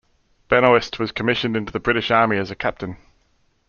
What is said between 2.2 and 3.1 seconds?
as a captain.